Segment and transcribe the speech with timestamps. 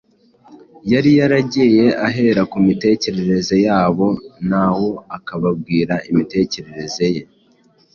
[0.91, 4.07] yari yaragiye ahera ku mitekerereze yabo
[4.49, 7.23] nawe akababwira imiterereze ye,